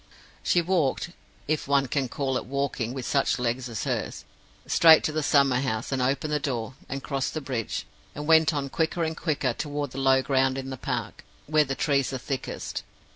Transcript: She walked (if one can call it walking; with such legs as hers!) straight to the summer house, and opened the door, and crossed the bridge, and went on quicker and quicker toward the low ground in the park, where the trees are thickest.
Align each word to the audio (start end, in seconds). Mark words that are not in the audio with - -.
She 0.41 0.63
walked 0.63 1.11
(if 1.47 1.67
one 1.67 1.87
can 1.87 2.09
call 2.09 2.35
it 2.35 2.45
walking; 2.47 2.91
with 2.91 3.05
such 3.05 3.37
legs 3.37 3.69
as 3.69 3.83
hers!) 3.83 4.25
straight 4.65 5.03
to 5.03 5.11
the 5.11 5.21
summer 5.21 5.57
house, 5.59 5.91
and 5.91 6.01
opened 6.01 6.33
the 6.33 6.39
door, 6.39 6.73
and 6.89 7.03
crossed 7.03 7.35
the 7.35 7.39
bridge, 7.39 7.85
and 8.15 8.25
went 8.25 8.51
on 8.51 8.67
quicker 8.69 9.03
and 9.03 9.15
quicker 9.15 9.53
toward 9.53 9.91
the 9.91 9.99
low 9.99 10.23
ground 10.23 10.57
in 10.57 10.71
the 10.71 10.75
park, 10.75 11.23
where 11.45 11.65
the 11.65 11.75
trees 11.75 12.11
are 12.11 12.17
thickest. 12.17 12.81